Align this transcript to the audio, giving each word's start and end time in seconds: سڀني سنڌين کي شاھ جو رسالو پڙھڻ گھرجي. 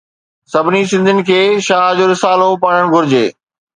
سڀني 0.51 0.81
سنڌين 0.89 1.19
کي 1.27 1.39
شاھ 1.67 1.91
جو 1.97 2.05
رسالو 2.11 2.49
پڙھڻ 2.61 2.83
گھرجي. 2.93 3.25